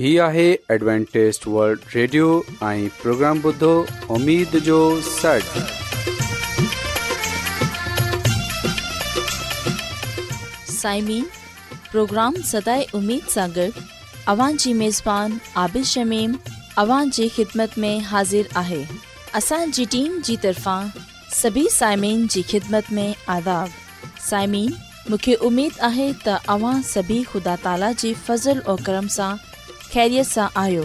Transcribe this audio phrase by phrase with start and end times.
[0.00, 2.26] هي آهي Adventist world radio
[2.66, 3.70] ۽ programme بدھو
[4.16, 4.76] اميد جو
[5.08, 5.58] سڙ
[10.76, 11.24] سائمين
[11.90, 13.82] پروگرام سداي اميد सागर
[14.34, 15.34] اوان جي ميزبان
[15.64, 16.38] عادل شميم
[16.84, 18.80] اوان جي خدمت ۾ حاضر آهي
[19.42, 20.88] اسان جي ٽيم جي طرفان
[21.42, 23.06] سڀي سائمين جي خدمت ۾
[23.36, 24.72] آداب سائمين
[25.10, 29.46] مونکي اميد آهي ته اوان سڀي خدا تالا جي فضل ۽ کرم سان
[29.92, 30.82] ख़ैरियत सां आयो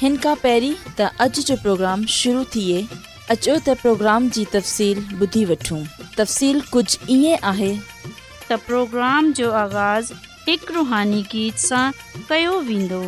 [0.00, 5.44] हिन खां पहिरीं त अॼु जो प्रोग्राम शुरू थिए अचो त प्रोग्राम जी तफ़सील ॿुधी
[5.50, 5.78] वठूं
[6.20, 7.72] तफ़सील कुझु ईअं आहे
[8.48, 10.12] تا प्रोग्राम जो आगज़
[10.48, 11.84] हिकु रुहानी गीत सां
[12.30, 12.98] कयो वेंदो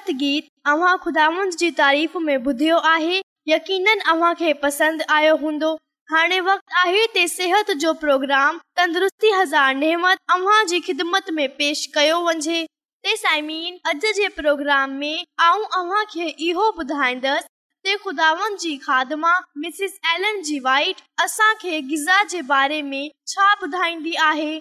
[23.61, 24.59] ॿुधाईंदी आहे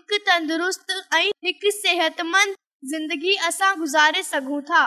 [0.00, 0.90] तंदुरुस्त
[1.74, 2.54] सिहतमंद
[2.90, 4.84] ज़िंदगी असां गुज़ारे सघूं था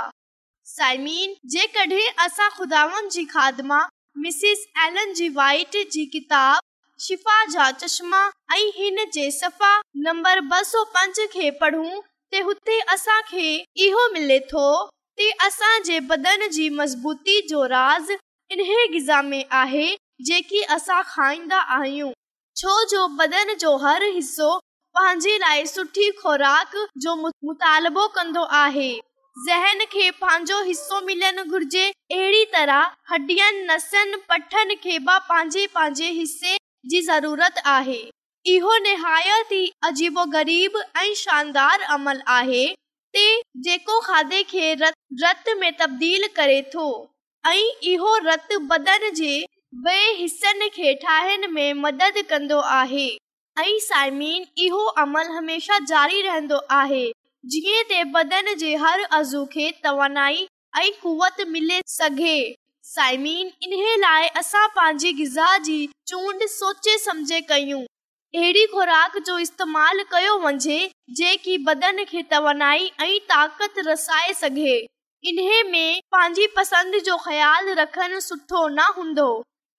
[1.53, 2.15] जेकॾहिं
[7.05, 8.23] शिफ़ा जा चश्मा
[8.55, 9.75] ऐं हिन जे सफ़ा
[11.61, 12.61] पढ़ूं
[12.93, 13.53] असांखे
[13.85, 14.69] इहो मिले थो
[16.79, 18.17] मज़बूती जो राज़ी
[18.93, 19.89] गिज़ा में आहे
[20.27, 22.11] जेकी असां खाईंदा आहियूं
[22.57, 24.53] छो जो बदन जो हर हिसो
[24.97, 26.75] पंहिंजे लाइ सुठी ख़राक
[27.06, 28.89] जो मुतालबो कंदो आहे
[29.47, 34.15] पंहिंजो हिसो मिलण घुर्जे अहिड़ी तरह हॾियुनि
[35.09, 36.51] पंहिंजे हिसे
[38.53, 42.65] इहो निहायत ई अजीबो ग़रीब ऐं शानदार अमल आहे
[43.68, 46.88] जेको खाधे खे रत में तब्दील करे थो
[47.51, 47.59] ऐं
[47.95, 49.36] इहो रत बदन जे
[49.88, 53.07] बे हिसनि खे ठाहिण में मदद कंदो आहे
[53.59, 57.03] ऐं साइमीन इहो अमल हमेशा जारी रहंदो आहे
[57.51, 60.47] जीअं ते बदन जे हर अज़ू खे तवानाई
[60.79, 67.81] ऐं कुवत मिले साइमीन इन लाइ असां पंहिंजी गिज़ा जी चूंड सोचे सम्झे कयूं
[68.39, 70.79] अहिड़ी खुराक जो इस्तेमाल कयो वञे
[71.21, 74.77] जेकी बदन खे तवानाई ऐं ताक़त रसाए सघे
[75.31, 79.31] इन्हे में पंहिंजी पसंदि जो ख़्यालु रखनि सुठो न हूंदो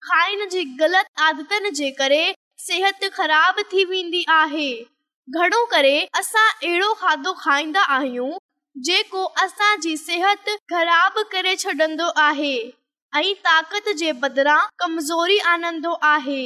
[0.08, 2.22] खाइण जी ग़लति आदतनि जे करे
[2.64, 4.70] सिहत ख़राब थी वेंदी आहे
[5.38, 8.30] घणो करे असां अहिड़ो खाधो खाईंदा आहियूं
[8.86, 12.54] जेको असांजी सिहत ख़राब करे छॾींदो आहे
[13.16, 16.40] ऐं ताक़त जे बदिरां कमज़ोरी आनंदो आहे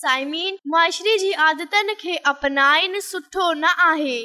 [0.00, 4.18] साइमीन मुआशरी जी आदतनि खे अपनाइण सुठो न आहे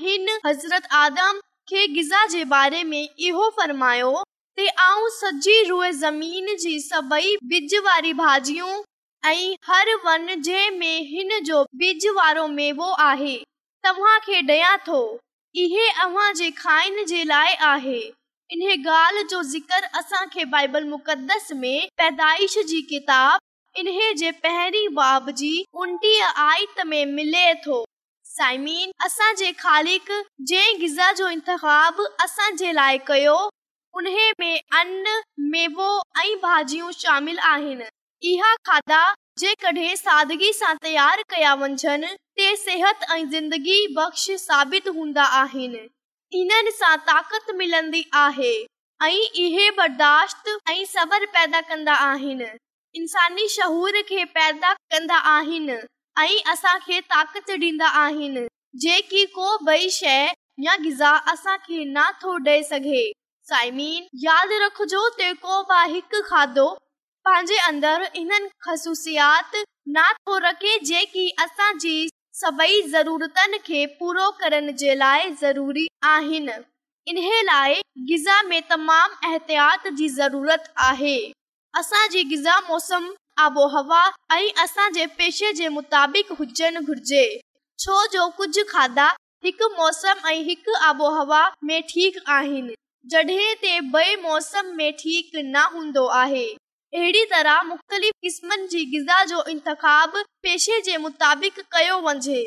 [0.00, 3.38] हिन हज़रत आरमायो
[9.24, 11.66] ऐं हर वन जो
[12.54, 13.34] मेवो आहे
[13.84, 14.38] तव्हांखे
[15.62, 15.82] इहे
[17.68, 18.00] आहे
[18.52, 19.42] इन ॻाल्हि जो
[27.06, 27.82] मिले थो
[28.24, 30.12] साइमीन असांजे ख़ालिक
[30.48, 31.64] जंहिं गिज़ा जो इंतिख
[32.24, 33.38] असांजे लाइ कयो
[35.54, 35.62] ऐं
[36.42, 37.90] भाॼियूं शामिल आहिनि
[38.30, 38.98] इहा खाधा
[39.38, 42.10] जेकॾहिं सादगी सां तयारु कया वञनि
[46.40, 48.52] इन सां ताक़त मिलंदी आहे
[49.78, 52.48] बर्दाश्ता आहिनि
[53.00, 55.76] इंसानी शहूर खे पैदा कंदा आहिनि
[56.22, 58.44] ऐं असां खे ताक़त ॾींदा आहिनि
[58.86, 60.22] जेकी को ॿई शइ
[60.68, 63.04] या गिज़ा असां खे न थो डे॒ सघे
[63.52, 66.68] साइमीन यादि रखजो हिकु खाधो
[67.26, 69.56] पंहिंजे अंदर इन ख़ूसियात
[69.96, 70.02] न
[70.44, 71.92] रखे जेकी असांजी
[72.34, 76.52] सभई ज़रूरतनि खे पूरो करण जे लाइ ज़रूरी आहिनि
[77.10, 77.74] इन लाइ
[78.08, 81.16] गिज़ा में तमामु एहतयात जी ज़रूरत आहे
[81.78, 83.08] असांजी गिज़ा मौसम
[83.44, 84.02] आबोहवा
[84.36, 87.24] ऐं असांजे पेशे जे मुताबिक़ हुजनि घुर्जे
[87.84, 89.06] छो जो कुझु खाधा
[89.44, 92.74] हिकु मौसम ऐं हिकु आबोहवा में ठीक आहिनि
[93.16, 96.44] जडह ते बे मौसम में ठीक न हूंदो आहे
[96.94, 102.40] अहिड़ी तरह मुख़्तलिफ़ क़िस्मनि जी गिज़ा जो इंतिखाब पेशे जे मुताबिक़ कयो वञे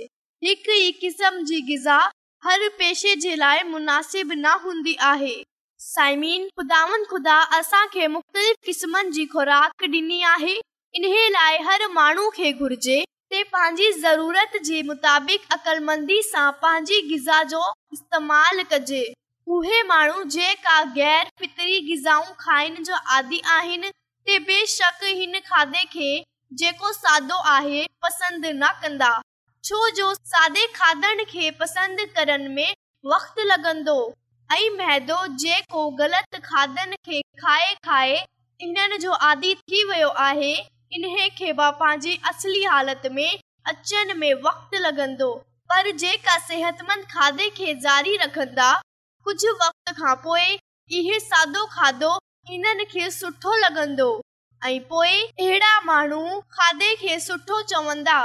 [0.43, 1.95] हिकु ई क़िस्म जी गिज़ा
[2.45, 5.33] हर पेशे जे लाइ मुनासिब न हूंदी आहे
[5.85, 10.55] साइमीन ख़ुदावन ख़ुदा असांखे मुख़्तलिफ़ क़िस्मनि जी खु़राक ॾिनी आहे
[11.01, 17.41] इन लाइ हर माण्हू खे घुर्जे ते पंहिंजी ज़रूरत जे मुताबिक़ अक़लमंदी सां पंहिंजी गिज़ा
[17.55, 19.03] जो इस्तेमालु कजे
[19.57, 23.91] उहे माण्हू जेका गै़र फितरी गिज़ाऊं खाइण जो आदि आहिनि
[24.27, 26.07] बेशक हिन खाधे खे
[26.59, 28.51] जेको सादो आहे पसंदि
[29.67, 30.11] छो जो
[30.75, 32.05] खाधनि खे पसंदि
[33.49, 33.95] लॻंदो
[34.55, 35.05] ऐं
[35.43, 38.17] जेको ग़लति खाधनि खे खाए खाए
[38.61, 43.29] इन्हनि जो आदी थी वियो आहे इन खे पंहिंजी असली हालत में
[43.67, 45.33] अचण में वक्त लॻंदो
[45.73, 48.73] पर जेका सिहतमंद खाधे खे ज़ारी रखंदा
[49.23, 50.57] कुझु वक़्त खां पोइ
[50.97, 52.17] इहे सादो खाधो
[52.53, 54.07] इन्हनि खे सुठो लॻंदो
[54.65, 58.17] ऐं पोए अहिड़ा माण्हू खाधे खे सुठो चवंदा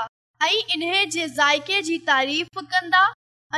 [0.44, 3.00] ऐं इन्हे जे ज़ाइके जी तारीफ़ कंदा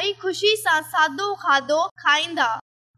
[0.01, 2.47] ऐं ख़ुशी सां सादो खाधो खाईंदा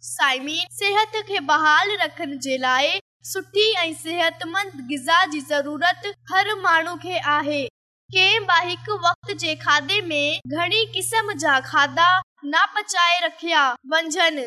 [0.09, 3.01] साइमी सिहत खे बहाल रखण जे लाइ
[3.33, 7.63] सुठी ऐं सिहतमंद गिज़ा जी ज़रूरत हर माण्हू खे आहे
[8.17, 12.09] कंहिं ब हिकु वक़्त जे खाधे में घणी किस्म जा खाधा
[12.57, 14.47] नापाए रखिया वञनि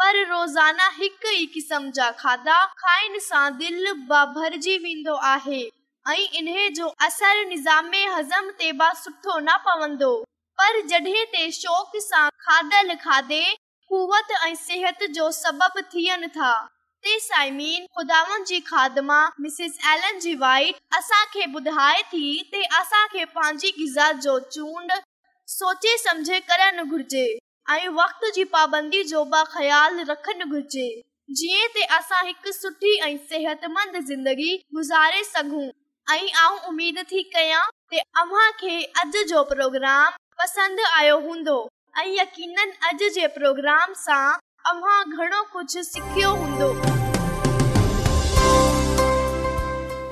[0.00, 2.60] पर रोज़ाना हिकु खाधा
[3.02, 3.18] भ
[15.32, 16.52] सबब थियनि था
[17.06, 17.86] साइमीन
[18.48, 19.30] जी खाधा
[20.22, 24.92] जी वाइट असांखे ॿुधाए थी ते असांखे पंहिंजी गिज़ा जो चूंड
[25.58, 27.26] सोचे समझे करण घुर्जे
[27.70, 30.86] ऐं वक़्त जी पाबंदी जो बि ख़्यालु रखणु घुर्जे
[31.40, 35.66] जीअं त असां हिकु सुठी ऐं सिहतमंद ज़िंदगी गुज़ारे सघूं
[36.14, 37.60] ऐं आऊं उमेद थी कयां
[37.92, 40.10] त अव्हां खे अॼु जो प्रोग्राम
[40.42, 41.56] पसंदि आयो हूंदो
[42.00, 42.56] ऐं यकीन
[42.90, 44.18] अॼु जे प्रोग्राम सां
[44.72, 46.72] अव्हां घणो कुझु सिखियो हूंदो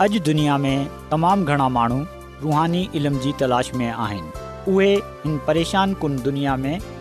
[0.06, 0.76] अॼु दुनिया में
[1.10, 1.98] तमामु घणा माण्हू
[2.46, 4.32] रुहानी इल्म जी तलाश में आहिनि
[4.76, 4.90] उहे
[5.26, 6.72] हिन परेशान कुन दुनिया में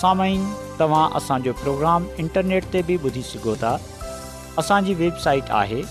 [0.00, 0.42] सामाइन
[0.80, 3.72] तव्हां असांजो प्रोग्राम इंटरनेट ते बि ॿुधी सघो था
[4.62, 5.82] असांजी वेबसाइट आहे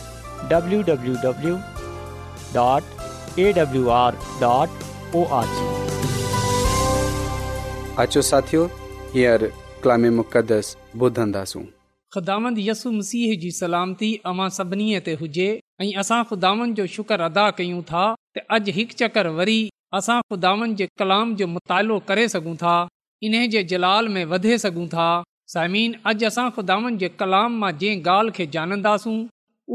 [13.59, 15.49] सलामती अमां सभिनी ते हुजे
[15.81, 19.59] ऐं असां ख़ुदान जो शुक्र अदा कयूं था त अॼु हिकु चकर वरी
[19.99, 22.77] असां ख़ुदान जे कलाम जो मुतालो करे सघूं था
[23.23, 25.07] इन्हे जलाल में वधे सघूं था
[25.53, 26.75] साइमिन अॼु असां खुदा
[27.21, 29.17] कलाम मां जंहिं ॻाल्हि खे जानंदासूं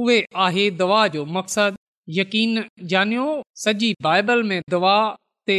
[0.02, 1.76] उहे आहे दवा जो मक़सदु
[2.18, 3.24] यकीन ॼाणियो
[3.64, 4.96] सॼी बाइबल में दवा
[5.46, 5.56] ते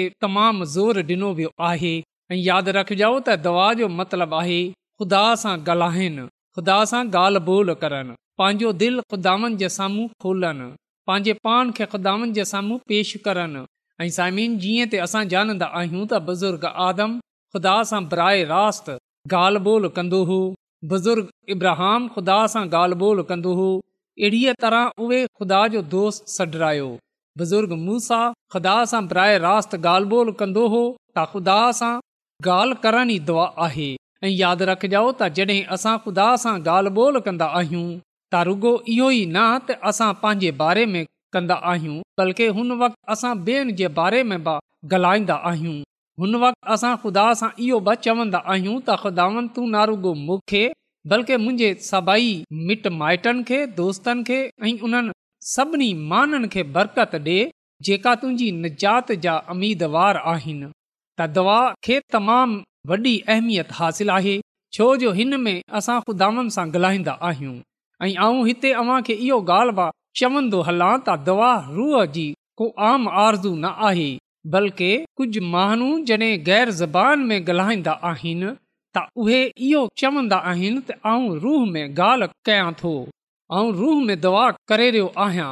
[0.75, 1.93] ज़ोर ॾिनो वियो आहे
[2.31, 4.59] ऐं यादि रखजो त दवा जो मतिलब आहे
[5.01, 6.25] ख़ुदा सां ॻाल्हाइनि
[6.57, 10.69] ख़ुदा सां ॻाल्हि ॿोल करनि पंहिंजो दिलि ख़ुदानि जे साम्हूं खोलनि
[11.09, 13.61] पंहिंजे पान खे खुदान जे साम्हूं पेश करन
[14.03, 17.19] ऐं सायमिन जीअं असां जानंदा आहियूं त बुज़ुर्ग आदम
[17.55, 18.87] ख़ुदा सां बाहि रास्त
[19.39, 20.37] ॻाल्हि ॿोल कंदो हो
[20.93, 25.83] बुज़ुर्ग इब्राहाम ख़ुदा सां ॻाल्हि ॿोल कंदो हो अहिड़ीअ तरह उहे ख़ुदा जो
[27.41, 28.17] बुज़ुर्ग मूसा
[28.55, 31.91] ख़ुदा सां ब्राहे रास्त ॻाल्हि ॿोल कंदो हो त ख़ुदा सां
[32.55, 33.87] ॻाल्हि करण ई दुआ आहे
[34.23, 39.31] ऐं यादि रखजो तॾहिं असां ख़ुदा सां ॻाल्हि ॿोल कंदा आहियूं त रुगो इहो ई
[39.31, 41.01] न त असां पंहिंजे बारे में
[41.37, 45.81] कंदा आहियूं बल्कि हुन वक़्ति असां ॿियनि जे बारे में ॻाल्हाईंदा आहियूं
[46.19, 50.59] हुन वक़्ति असां ख़ुदा सां इहो ब चवंदा आहियूं त खुदावन तूं नारुगो मूंखे
[51.13, 52.27] बल्कि मुंहिंजे सभई
[52.69, 55.15] मिट माइटनि खे दोस्तनि खे ऐं उन्हनि
[55.53, 57.37] सभिनी माननि खे बरकत ॾे
[57.87, 64.37] जेका तुंहिंजी निजात जा उमीदवार आहिनि त दवा खे तमामु वॾी अहमियत हासिल आहे
[64.77, 67.57] छो जो हिन में असां खुदावनि सां ॻाल्हाईंदा आहियूं
[68.05, 69.89] ऐं हिते अव्हांखे इहो ॻाल्हि
[70.21, 72.27] चवंदो हलां त दवा रूह जी
[72.61, 73.77] को आम आरज़ू न
[74.51, 78.47] बल्कि कुझु माण्हू जॾहिं गै़र ज़बान में ॻाल्हाईंदा आहिनि
[78.97, 82.91] त उहे इहो चवंदा आहिनि त आउं रूह में ॻाल्हि कयां थो
[83.59, 85.47] ऐं रूह में दवा करे रहियो आहियां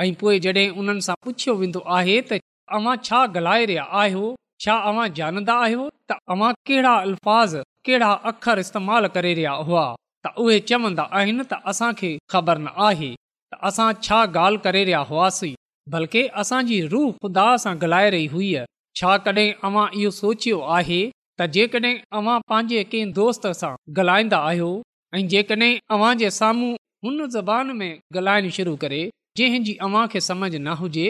[0.00, 4.26] ऐ पोएं जॾहिं उन्हनि सां पुछियो वेंदो आहे तव्हां छा ॻाल्हाए रहिया आहियो
[4.66, 5.08] छा अव्हां
[5.56, 7.56] आहियो त अव्हां कहिड़ा अल्फाज़
[7.88, 9.88] कहिड़ा अख़र इस्तेमाल करे रहिया हुआ
[10.26, 15.02] त उहे चवंदा आहिनि त असां ख़बर न आहे त असां छा ॻाल्हि करे रहिया
[15.12, 15.56] हुआसीं
[15.92, 18.52] बल्कि असांजी रूह ख़ुदा सां ॻाल्हाए रही हुई
[19.00, 21.00] छाकाण इहो सोचियो आहे
[21.40, 24.68] त जेकॾहिं अवां पंहिंजे कंहिं दोस्त सां ॻाल्हाईंदा आहियो
[25.16, 26.72] ऐं जेकड॒हिं अव्हां जे साम्हूं
[27.08, 29.02] हुन ज़बान में ॻाल्हाइण शुरू करे
[29.40, 31.06] जंहिंजी अव्हां खे समझ न हुजे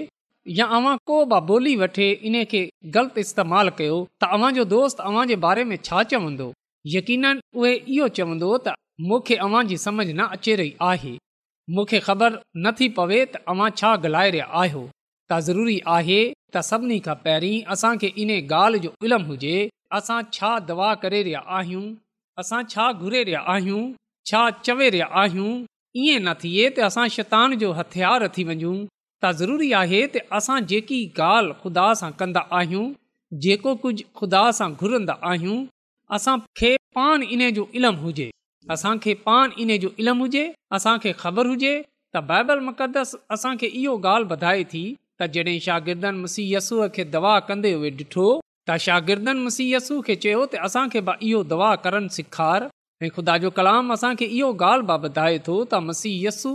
[0.59, 2.63] या अव्हां को बि ॿोली वठे इन खे
[2.97, 6.51] ग़लति इस्तेमाल कयो तव्हांजो दोस्त अव्हां जे बारे में छा चवंदो
[6.99, 8.75] यकीन उहे इहो चवंदो त
[9.13, 9.43] मूंखे
[9.89, 11.15] समझ न अचे रही आहे
[11.73, 16.99] ख़बर न थी पवे त अवां छा ॻाल्हाए रहिया आहियो त ज़रूरी आहे त सभिनी
[17.07, 19.55] खां पहिरीं असांखे इन ॻाल्हि जो इल्मु हुजे
[20.01, 21.85] असां छा दवा करे रहिया आहियूं
[22.43, 23.81] असां छा घुरे रिया आहियूं
[24.33, 25.53] छा चवे रहिया आहियूं
[26.05, 30.05] ईअं न थिए त असां शैतान जो हथियार थी वञूं त ज़रूरी आहे
[30.41, 32.87] असां जेकी ॻाल्हि ख़ुदा सां कंदा आहियूं
[33.47, 35.59] जेको कुझु ख़ुदा सां घुरंदा आहियूं
[36.21, 36.77] असांखे
[37.35, 38.33] इन जो इल्मु हुजे
[38.71, 41.73] असांखे पान इन जो इल्मु हुजे असांखे खबर हुजे
[42.15, 44.83] त बाइबल मुक़दस असांखे इहो ॻाल्हि ॿुधाए थी
[45.21, 48.27] त जॾहिं शागिर्दनि मसी यसूअ खे दवा कंदे उहे ॾिठो
[48.69, 52.69] त शागिर्दनि मसी यसू खे चयो त असांखे इहो दवा करण सेखारु
[53.05, 56.55] ऐं खुदा जो कलाम असांखे इहो ॻाल्हि बि ॿुधाए थो त यसु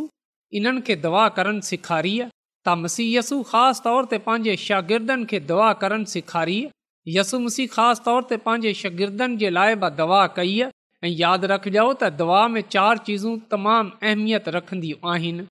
[0.58, 6.06] इन्हनि खे दवा करण सेखारी आहे यसु ख़ासि तौर ते पंहिंजे शागिर्दनि खे दवा करणु
[6.16, 6.60] सेखारी
[7.18, 10.58] यसु मसीह ख़ासि तौर ते पंहिंजे शागिर्दनि जे लाइ बि दवा कई
[11.04, 15.44] ऐं यादि रखजो त दवा में चार चीज़ूं तमामु अहमियत रखंदियूं आहिनि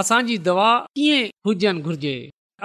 [0.00, 0.66] असांजी दवा
[0.98, 2.12] कीअं हुजनि घुर्जे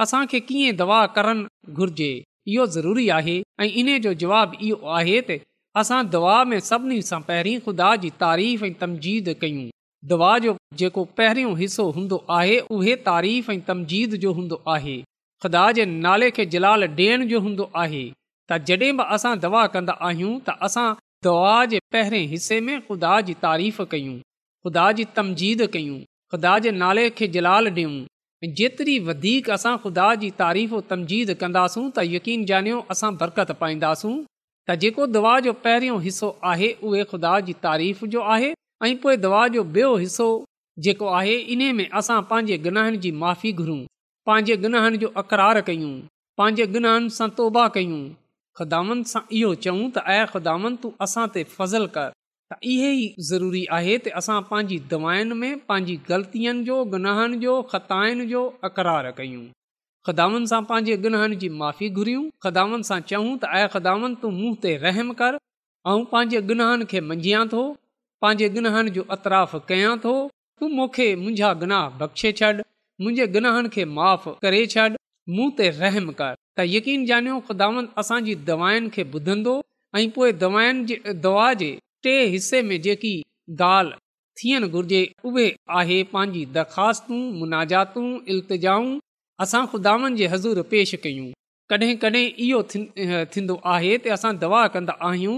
[0.06, 2.10] असांखे कीअं दवा करणु घुर्जे
[2.56, 5.40] इहो ज़रूरी आहे ऐं इन जो जवाब इहो आहे त
[5.82, 9.66] असां दवा में सभिनी सां पहिरीं ख़ुदा जी तारीफ़ ऐं तमजीद कयूं
[10.14, 14.98] दवा जो जेको पहिरियों हिसो हूंदो आहे उहे तारीफ़ ऐं तमजीद जो हूंदो आहे
[15.44, 18.08] ख़ुदा जे नाले खे जलाल ॾियण जो हूंदो आहे
[18.50, 20.90] त जॾहिं बि असां दवा कंदा आहियूं त असां
[21.24, 24.14] दुआ जे पहिरें हिसे में ख़ुदा जी तारीफ़ कयूं
[24.66, 25.98] ख़ुदा जी तमजीद कयूं
[26.34, 32.06] ख़ुदा जे नाले खे जलाल ॾियूं जेतिरी वधीक असां ख़ुदा जी तारीफ़ तमजीद कंदासूं त
[32.12, 37.56] यकीन जानियो असां बरकत पाईंदासूं त जेको दुआ जो पहिरियों हिसो आहे उहो ख़ुदा जी
[37.68, 38.52] तारीफ़ जो आहे
[38.90, 40.30] ऐं पोइ दवा जो ॿियो हिसो
[40.88, 43.78] जेको आहे इन में असां पंहिंजे गुनाहन जी माफ़ी घुरूं
[44.32, 45.94] पंहिंजे गनाहन जो अक़रार कयूं
[46.44, 48.02] पंहिंजे गुनाहनि सां तौबा कयूं
[48.58, 50.04] ख़दामनि सां इहो चऊं त
[50.40, 52.10] अदामन तू असां ते फज़िल कर
[52.54, 57.58] त इहे ई ज़रूरी आहे त असां पंहिंजी दवाउनि में पंहिंजी ग़लतियुनि जो गुनाहनि जो
[57.74, 59.44] ख़ताइनि जो अक़रार कयूं
[60.10, 64.74] ख़िदामन सां पंहिंजे गुनाहनि जी माफ़ी घुरियूं ख़दामन सां चऊं त अदामन तूं मूंहं ते
[64.88, 65.40] रहम कर
[65.94, 67.64] ऐं पंहिंजे गुनाहनि खे मंझियां थो
[68.24, 70.16] पंहिंजे गनाहनि जो अतराफ़ कयां थो
[70.62, 74.88] तूं मूंखे मुंहिंजा गुनाह बख़्शे छॾ मुंहिंजे गुनाहन खे माफ़ु करे छॾ
[75.36, 79.52] मूंहं ते रहम कर त यकीन ॼाणियो ख़ुदावन असांजी दवाउनि खे ॿुधंदो
[79.98, 81.68] ऐं पोइ दवाउनि जे दवा जे
[82.08, 83.12] टे हिस्से में जेकी
[83.68, 84.00] ॻाल्हि
[84.42, 85.46] थियणु घुर्जे उहे
[85.82, 88.90] आहे पंहिंजी दरख़्वास्तूं मुनाजातूं इल्तिजाउं
[89.46, 91.30] असां खुदावन जे हज़ूर पेश कयूं
[91.74, 95.38] कॾहिं कॾहिं इहो थींदो आहे त असां दवा कंदा आहियूं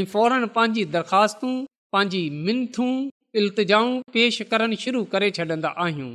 [0.00, 1.54] ऐं फौरन पंहिंजी दरख़्वास्तू
[1.96, 2.92] पंहिंजी
[3.44, 6.12] इल्तिजाऊं पेश करणु शुरू करे छॾंदा आहियूं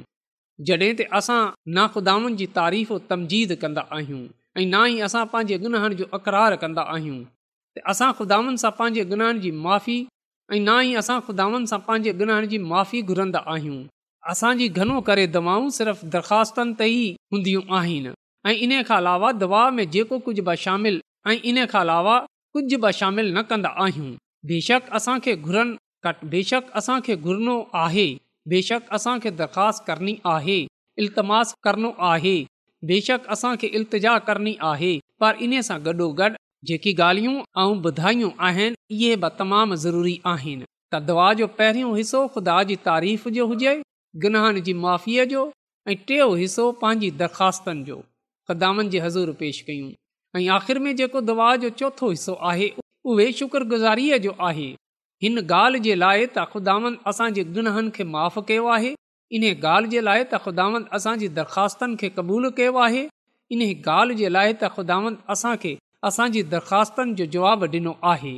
[0.67, 1.37] जॾहिं ते असां
[1.75, 4.19] ना ख़ुदानि जी तारीफ़ तनजीद कंदा आहियूं
[4.59, 7.17] ऐं ना ई असां पंहिंजे गुनहण जो अक़रार कंदा आहियूं
[7.93, 9.97] असां ख़ुदानि सां पंहिंजे गुनहण जी माफ़ी
[10.51, 13.81] ऐं ना ई असां ख़ुदानि सां पंहिंजे ॻनहण जी माफ़ी घुरंदा आहियूं
[14.35, 19.83] असांजी घनो करे दवाऊं सिर्फ़ु दरख़्वास्तनि ते ई हूंदियूं आहिनि इन खां अलावा दवा में
[19.97, 20.97] जेको कुझु बि शामिल
[21.33, 22.15] ऐं इन खां अलावा
[22.57, 24.09] कुझु बि शामिल न कंदा आहियूं
[24.53, 28.07] बेशक असांखे घुरनि बेशक असांखे घुरिनो आहे
[28.51, 30.57] बेशक असां खे दरख़्वास्त करणी आहे
[31.03, 32.35] इल्तमास करणो आहे
[32.89, 34.91] बेशक असां खे इल्तिजा करणी आहे
[35.23, 36.29] पर इन सां गॾोगॾु
[36.67, 42.25] जेकी ॻाल्हियूं ऐं ॿुधाइयूं आहिनि इहे बि तमामु ज़रूरी आहिनि त दवा जो पहिरियों हिसो
[42.35, 43.73] ख़ुदा जी तारीफ़ जो हुजे
[44.23, 45.43] गनाहन जी माफ़ीअ जो
[45.87, 47.97] ऐं टियों हिसो पंहिंजी दरख़्वास्तनि जो
[48.47, 49.91] ख़ुदानि जी हज़ूर पेश कयूं
[50.39, 52.71] ऐं आख़िरि में जेको दुआ जो चोथो हिसो आहे
[53.13, 54.69] उहे शुक्रगुज़ारीअ जो आहे
[55.23, 58.89] हिन ॻाल्हि जे लाइ त ख़ुदावंद असांजे गुनहनि खे माफ़ु कयो आहे
[59.37, 63.03] इन ॻाल्हि जे लाइ त ख़ुदावंद असांजी दरख़्वास्तनि खे क़बूलु कयो आहे
[63.55, 65.73] इन ॻाल्हि जे लाइ त ख़ुदावंद असां खे
[66.09, 68.35] असांजी दरख़्वास्तनि जो जवाबु ॾिनो आहे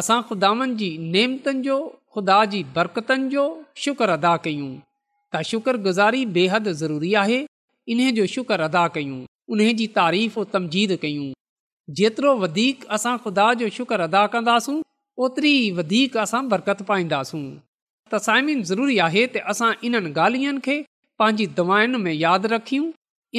[0.00, 1.78] असां ख़ुदावन जी नेमतनि जो
[2.14, 3.44] ख़ुदा जी बरकतनि जो
[3.84, 4.70] शुक्र अदा कयूं
[5.32, 7.40] त शुक्रगुज़ारी बेहद ज़रूरी आहे
[7.94, 9.18] इन जो शुक्र अदा कयूं
[9.54, 11.28] इन जी तारीफ़ वमजीद कयूं
[12.02, 14.78] जेतिरो वधीक असां ख़ुदा जो शुक्र अदा कंदासूं
[15.26, 17.42] ओतिरी वधीक असां बरकत पाईंदासूं
[18.12, 20.76] तसाइमीन ज़रूरी आहे त असां इन्हनि ॻाल्हियुनि खे
[21.22, 22.84] पंहिंजी में यादि रखियूं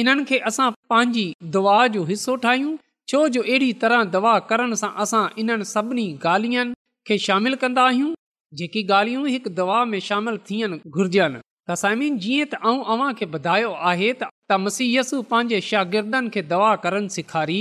[0.02, 2.74] इन्हनि खे असां पंहिंजी दवा जो हिसो ठाहियूं
[3.12, 6.76] छो जो अहिड़ी तरह दवा करण सां असां इन्हनि सभिनी ॻाल्हियुनि
[7.10, 8.12] खे शामिल कंदा आहियूं
[8.60, 15.22] जेकी ॻाल्हियूं हिकु दवा में शामिल थियणु घुर्जनि तसामीन जीअं तव्हांखे ॿुधायो आहे त मसीयसु
[15.32, 17.58] पंहिंजे शागिर्दनि खे दवा करणु सेखारी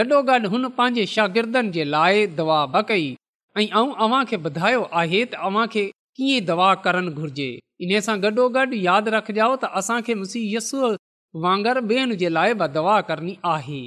[0.00, 0.20] गॾो
[0.56, 3.10] हुन पंहिंजे शागिर्दनि जे लाइ दवा ब कई
[3.60, 3.66] ऐं
[4.02, 5.80] अव्हां खे ॿुधायो आहे त अव्हां खे
[6.16, 7.48] कीअं दवा करणु घुर्जे
[7.86, 8.46] इन सां गॾो
[8.84, 10.88] यादि रखजाओ त असांखे मुसीयसू
[11.42, 13.82] वांगर ॿियनि जे लाइ दवा करणी आहे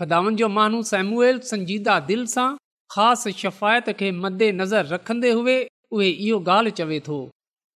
[0.00, 2.48] खदामन जो माण्हू सैमुएल संजीदा दिलि सां
[2.94, 5.56] ख़ासि शफ़ाइत खे मदे नज़र रखंदे हुए
[5.94, 7.16] उहे इहो ॻाल्हि चवे थो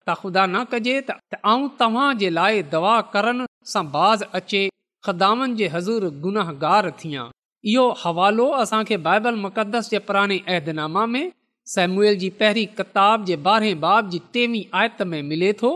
[0.07, 3.42] त ख़ुदा न कजे त आऊं तव्हां जे लाइ दवा करण
[3.74, 4.62] सां बाज़ अचे
[5.09, 7.29] ख़दामन जे हज़ूर गुनाहगार थियां
[7.68, 11.24] इहो हवालो असांखे बाइबल मुक़दस जे पुराणे अहदनामा में
[11.74, 15.72] सेम्यूल जी पहिरीं किताब जे ॿारहें बाब जी टेवी आयत में मिले थो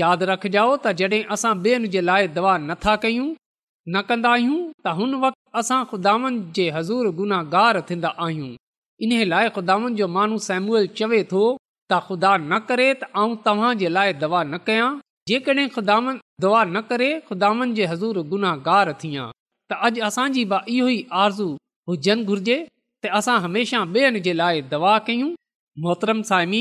[0.00, 4.94] यादि रखजाओ त जॾहिं असां ॿियनि जे लाइ दवा नथा कयूं न कंदा आहियूं त
[4.98, 8.50] हुन वक़्ति असां ख़ुदावन जे हज़ूर गुनाहगारु थींदा आहियूं
[9.06, 13.72] इन्हे लाइ ख़ुदावन जो माण्हू सेमुएल चवे थो त ख़ुदा न करे त आउं तव्हां
[13.84, 14.90] जे लाइ दवा न कयां
[15.32, 19.30] जेकॾहिं ख़ुदान दवा न करे ख़ुदानि जे हज़ूर गुनाहगार थियां
[19.70, 20.42] त अॼु असांजी
[20.76, 21.46] इहो ई आरज़ू
[21.90, 22.56] हुजनि घुर्जे
[23.02, 25.30] त असां हमेशा ॿेअनि जे लाइ दवा कयूं
[25.84, 26.60] मोहतरम साइमी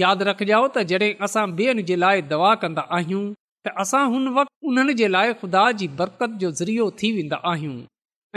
[0.00, 3.24] यादि रखिजा त जॾहिं असां ॿियनि जे लाइ दवा कंदा आहियूं
[3.64, 7.78] त असां हुन वक़्तु उन्हनि जे लाइ खुदा जी बरकत जो ज़रियो थी वेंदा आहियूं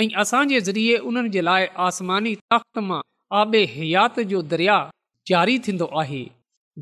[0.02, 3.02] ऐं असां ज़रिए उन्हनि जे लाइ आसमानी ताक्त मां
[3.42, 4.78] आबिहयात जो दरिया
[5.32, 6.24] जारी थींदो आहे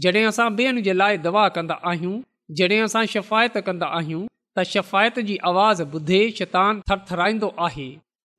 [0.06, 2.16] जॾहिं असां ॿियनि जे लाइ दवा कंदा आहियूं
[2.62, 4.24] जॾहिं असां शिफ़ाइत कंदा आहियूं
[4.58, 7.86] त शफ़ायत जी आवाज़ ॿुधे शैतान थरथराईंदो आहे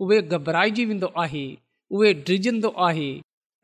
[0.05, 1.47] उहे घबराइजी वेंदो आहे
[1.97, 3.07] उहे ड्रिजंदो आहे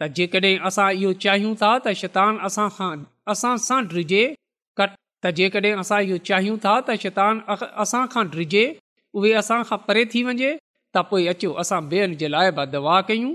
[0.03, 2.91] त जेकॾहिं असां इहो चाहियूं था त शैतान असां खां
[3.35, 4.23] असां सां ड्रिजे
[4.81, 7.43] कट त जेकॾहिं असां इहो चाहियूं था त शैतान
[7.87, 8.65] असां खां ड्रिजे
[9.21, 12.99] उहे असां खां परे थी वञे त पोइ अचो असां ॿियनि जे लाइ बि दवा
[13.13, 13.33] कयूं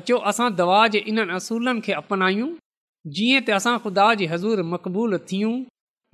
[0.00, 2.50] अचो असां दवा जे इन्हनि असूलनि खे अपनायूं
[3.20, 5.56] जीअं त असां ख़ुदा जे हज़ूर मक़बूल थियूं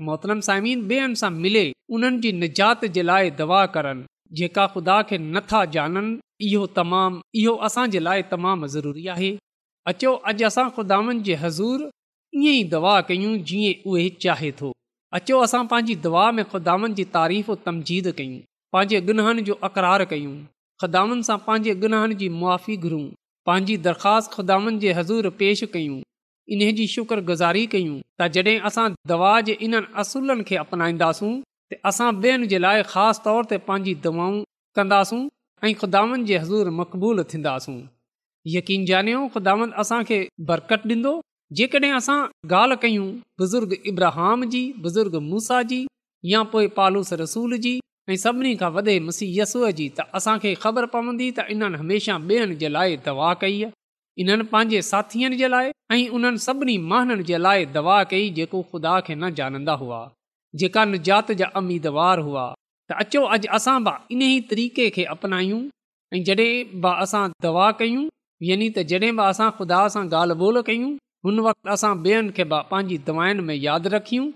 [0.03, 1.63] मोहतरम सामिन ॿिए हंध सां मिले
[1.97, 4.05] उन्हनि जी निजात जे लाइ दवा करनि
[4.41, 9.31] जेका ख़ुदा खे नथा ॼाणनि इहो तमामु इहो असांजे लाइ तमामु ज़रूरी आहे
[9.93, 11.85] अचो अॼु असां ख़ुदानि जे हज़ूर
[12.39, 14.73] ईअं ई दवा कयूं जीअं उहे चाहे थो
[15.19, 18.41] अचो असां पंहिंजी दवा में ख़ुदानि जी तारीफ़ तमजीद कयूं
[18.77, 20.35] पंहिंजे गुनहनि जो अक़रार कयूं
[20.83, 23.05] ख़ुदानि सां पंहिंजे गुनाहनि जी मुआी घुरूं
[23.51, 26.01] पंहिंजी दरख़्वास्त ख़ुदानि जे हज़ूर पेश कयूं
[26.53, 31.31] इन्हीअ जी शुक्रगुज़ारी कयूं त जॾहिं असां दवा जे इन्हनि असूलनि खे अपनाईंदासूं
[31.73, 34.43] त असां ॿियनि जे लाइ ख़ासि तौर ते पंहिंजी दवाऊं
[34.79, 35.21] कंदासूं
[35.69, 37.77] ऐं खुदावनि जे हज़ूर मक़बूल थींदासूं
[38.57, 40.19] यकीन ॼानियो खुदावन असां खे
[40.51, 41.15] बरकत ॾींदो
[41.61, 42.19] जेकॾहिं असां
[42.59, 43.09] ॻाल्हि कयूं
[43.45, 45.81] बुज़ुर्ग इब्राहाम जी बुज़ुर्ग मूसा जी
[46.33, 47.75] या पोइ पालूस रसूल जी
[48.11, 52.73] ऐं सभिनी खां वॾे मसीहयसूअ जी त असां ख़बर पवंदी त इन्हनि हमेशा ॿियनि जे
[52.77, 53.73] लाइ दवा कई आहे
[54.23, 58.99] इन्हनि पंहिंजे साथीअनि जे लाइ ऐं उन्हनि सभिनी महननि जे लाइ दवा कई जेको ख़ुदा
[59.07, 60.01] खे न ॼाणींदा हुआ
[60.63, 62.45] जेका निजात जा उमीदवार हुआ
[62.91, 65.59] त अचो अॼु असां बि इन ई तरीक़े खे अपनायूं
[66.19, 68.05] ऐं जॾहिं बि असां दवा कयूं
[68.51, 70.95] यानि त जॾहिं बि असां ख़ुदा सां ॻाल्हि ॿोल कयूं
[71.29, 74.31] हुन वक़्ति असां ॿियनि खे बि पंहिंजी दवाउनि में यादि रखियूं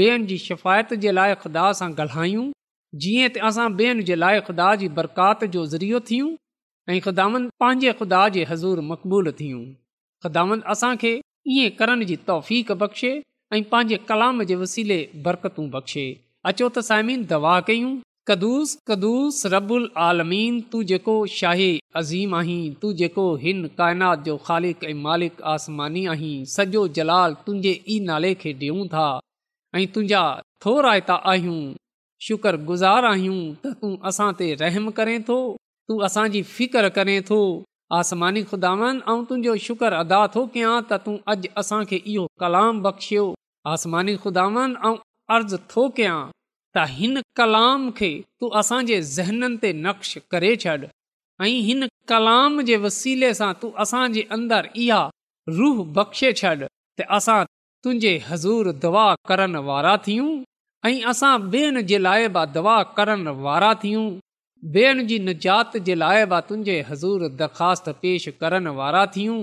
[0.00, 2.44] ॿियनि जी शिफ़ाइत जे लाइ ख़ुदा सां ॻाल्हाइयूं
[3.04, 6.30] जीअं त असां ॿियनि जे लाइ ख़ुदा जी बरकात जो ज़रियो थियूं
[6.88, 9.64] ऐं ख़िदाम पंहिंजे ख़ुदा जे हज़ूर मक़बूल थियूं
[10.22, 11.10] ख़िदाम असांखे
[11.56, 13.10] ईअं करण जी तौफ़ बख़्शे
[13.52, 16.06] ऐं पंहिंजे कलाम जे वसीले बरकत बख़्शे
[16.50, 17.92] अचो त साइमीन दवा कयूं
[18.30, 21.14] कदुस कदुस रबु जेको
[22.00, 27.72] अज़ीम आहीं तू जेको हिन काइनात जो ख़ालिक ऐं मालिक आसमानी आहीं सॼो जलाल तुंहिंजे
[27.88, 29.06] ई नाले खे डि॒यूं था
[29.74, 30.22] ऐं तुंहिंजा
[30.64, 31.60] थो रायता आहियूं
[32.28, 35.40] शुक्रगुज़ार आहियूं त तूं असां ते रहम करें थो
[35.90, 37.36] तूं असांजी फिकर करें थो
[37.98, 43.24] आसमानी ख़ुदावन ऐं तुंहिंजो शुक्र अदा थो कयां त तूं अॼु असांखे इहो कलाम बख़्शियो
[43.72, 44.92] आसमानी ख़ुदावन ऐं
[45.36, 46.20] अर्ज़ु थो कयां
[46.74, 48.10] त हिन कलाम खे
[48.44, 50.76] तू असांजे ज़हननि ते नक्श करे छॾ
[51.48, 55.02] ऐं हिन कलाम जे वसीले सां तूं असांजे अंदरि इहा
[55.60, 57.40] रूह बख़्शे छॾ त असां
[57.82, 60.30] तुंहिंजे हज़ूर दवा करण वारा थियूं
[60.92, 62.48] ऐं असां ॿियनि जे लाइ बि
[63.00, 64.08] करण वारा थियूं
[64.64, 69.38] ॿियनि जी निजात जे लाइ बि तुंहिंजे हज़ूर दरख़्वास्त पेश करण वारा थियूं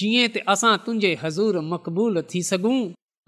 [0.00, 2.74] जीअं त असां तुंहिंजे हज़ूर मक़बूल थी सघूं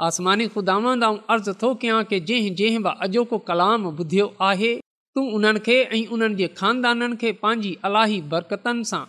[0.09, 4.75] आसमानी ख़ुदांदा अर्ज़ु थो कयां की जंहिं जंहिं बि अॼोको कलाम ॿुधियो आहे
[5.15, 9.03] तूं उन्हनि खे ऐं उन्हनि जे ख़ानदाननि खे पंहिंजी अलाही बरकतनि सां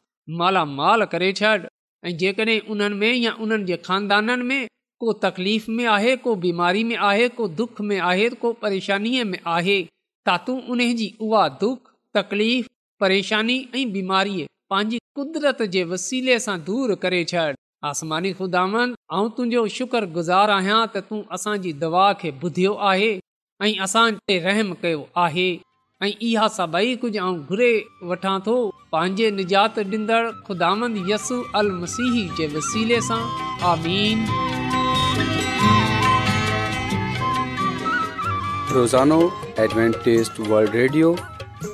[0.43, 1.53] मालामाल करे छॾ
[2.07, 4.65] ऐं जेकॾहिं उन्हनि में या उन्हनि जे खानदाननि में
[5.03, 9.39] को तकलीफ़ में आहे को बीमारी में आहे को दुख में आहे को परेशानीअ में
[9.59, 9.79] आहे
[10.29, 12.65] त तूं उन जी उहा दुख तकलीफ़
[12.99, 17.43] परेशानी ऐं बीमारीअ पंहिंजी कुदरत जे वसीले सां दूर करे छॾ
[17.89, 23.11] आसमानी ख़ुदान ऐं तुंहिंजो शुक्रगुज़ार आहियां त तूं असांजी दवा खे ॿुधियो आहे
[23.63, 25.45] ऐं रहम कयो आहे
[26.03, 27.73] ऐं इहा घुरे
[28.13, 28.57] वठां थो
[29.39, 33.21] निजात ॾींदड़ ख़ुदांद यसु अल मसीह जे वसीले सां
[33.73, 34.31] आमीन
[38.79, 39.21] रोज़ानो
[39.65, 41.15] एडवेंटेज वर्ल्ड रेडियो